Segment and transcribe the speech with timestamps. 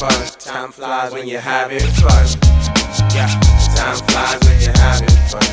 [0.00, 0.24] fun.
[0.40, 2.24] Time flies when you're having fun.
[3.12, 3.28] Yeah,
[3.76, 5.44] time flies when you're having fun.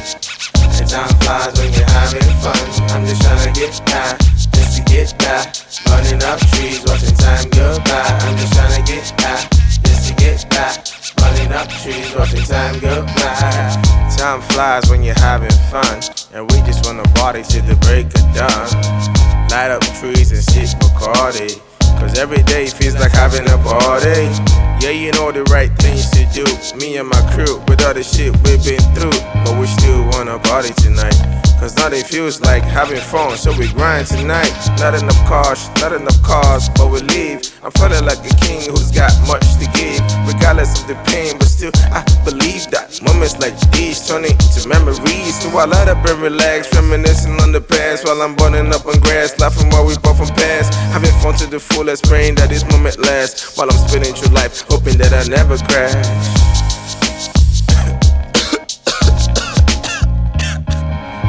[0.79, 2.55] And time flies when you're having fun.
[2.95, 4.15] I'm just trying to get high,
[4.55, 5.43] just to get by.
[5.83, 8.07] Burning up trees, watching time go by.
[8.23, 9.43] I'm just trying to get high,
[9.83, 10.79] just to get by.
[11.19, 14.15] Burning up trees, watching time go by.
[14.15, 15.99] Time flies when you're having fun.
[16.31, 18.67] And we just wanna party till the break of dawn.
[19.51, 21.66] Light up trees and sip Bacardi.
[21.99, 24.29] Cause every day feels like having a party.
[24.79, 26.45] Yeah, you know the right things to do.
[26.77, 29.17] Me and my crew, with all the shit we've been through.
[29.43, 31.17] But we still wanna party tonight.
[31.59, 34.53] Cause now nothing feels like having fun, so we grind tonight.
[34.77, 37.41] Not enough cars, not enough cars, but we leave.
[37.63, 39.96] I'm feeling like a king who's got much to give,
[40.47, 41.35] regardless of the pain.
[41.37, 45.35] But still, I believe that moments like these turn into memories.
[45.43, 48.97] So I light up and relax, reminiscing on the past while I'm burning up on
[49.01, 50.73] grass, laughing while we both on pass.
[50.95, 54.63] Having fun to the fullest, praying that this moment lasts while I'm spinning through life,
[54.69, 55.91] hoping that I never crash.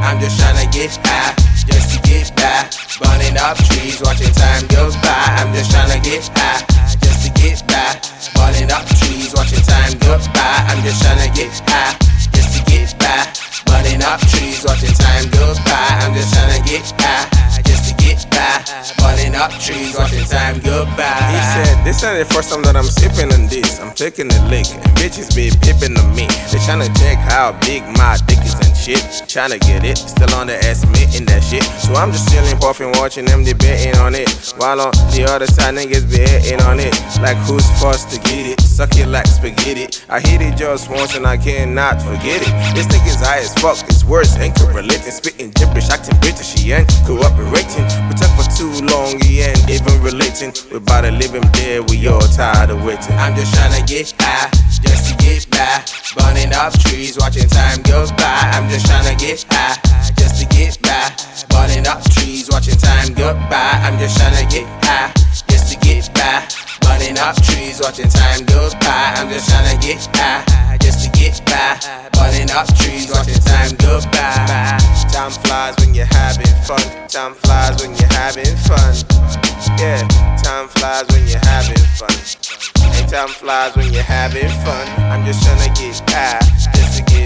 [0.07, 1.35] I'm just tryna get high,
[1.67, 2.71] just to get by.
[3.03, 5.43] Burning up trees, watching time go by.
[5.43, 6.68] I'm just tryna get high,
[11.39, 11.95] get high,
[12.35, 13.23] just to get by.
[13.71, 15.87] Burning up trees, watching time go by.
[16.03, 18.59] I'm just tryna get high, just to get by.
[18.99, 21.15] Burning up trees, watching time go by.
[21.31, 23.79] He said, This ain't the first time that I'm sipping on this.
[23.79, 26.27] I'm taking a lick, and bitches be pipping on me.
[26.51, 29.05] They tryna check how big my dick is shit.
[29.29, 30.83] Tryna get it, still on the ass
[31.17, 31.65] in that shit.
[31.85, 34.29] So I'm just chilling, puffing, watching them debating on it.
[34.57, 36.95] While on the other side, niggas be hitting on it.
[37.21, 38.61] Like who's first to get it?
[38.61, 39.89] Suck it like spaghetti.
[40.09, 42.53] I hit it just once and I cannot forget it.
[42.75, 45.13] This nigga's high as fuck, it's worse, ain't correlating.
[45.13, 47.85] Spitting gibberish, acting British, he ain't cooperating.
[48.09, 50.53] We talk for too long, he ain't even relating.
[50.71, 53.17] We about to leave him there, we all tired of waiting.
[53.21, 54.49] I'm just tryna get high,
[54.81, 55.85] just to get by.
[56.19, 58.51] Burning up trees, watching time go by.
[58.55, 59.79] I'm just tryna get high,
[60.19, 61.11] just to get by.
[61.49, 63.81] Burning up trees, watching time go by.
[63.83, 65.13] I'm just tryna get high,
[65.49, 66.47] just to get by.
[66.83, 69.15] Burning up trees, watching time go by.
[69.17, 71.79] I'm just tryna get high, just to get by.
[72.13, 74.79] Burning up trees, watching time go by.
[75.13, 76.83] Time flies when you're having fun.
[77.09, 78.95] Time flies when you're having fun.
[79.79, 80.07] Yeah,
[80.43, 82.48] time flies when you're having fun.
[83.09, 84.87] Time flies when you're having fun.
[85.11, 86.39] I'm just trying to get high,
[86.77, 87.18] just to get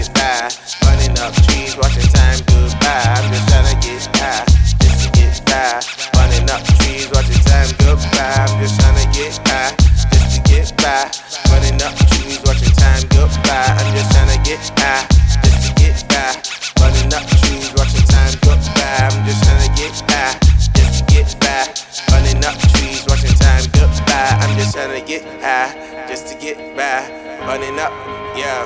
[25.19, 27.05] get high, just to get by.
[27.45, 27.93] Burning up,
[28.33, 28.65] yeah.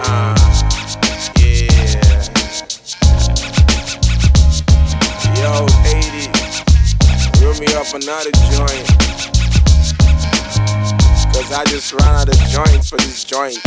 [0.00, 0.34] Uh,
[1.36, 1.84] yeah.
[5.36, 6.32] Yo, 80.
[7.44, 8.88] Roll me up another joint.
[11.34, 13.58] Cause I just ran out of joints for this joint.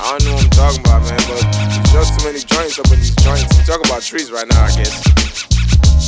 [0.00, 2.90] I don't know what I'm talking about, man, but there's just too many joints up
[2.90, 3.56] in these joints.
[3.56, 5.04] We talk about trees right now, I guess.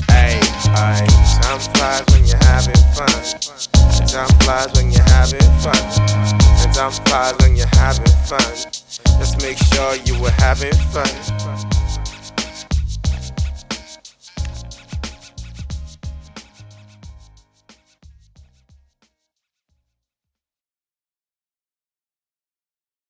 [0.08, 0.40] Hey,
[0.74, 1.06] hey,
[1.42, 3.69] time flies when you're having fun.
[4.10, 5.76] Time flies when you're having fun.
[6.62, 8.40] And time flies when you're having fun.
[9.20, 11.69] Just make sure you were having fun.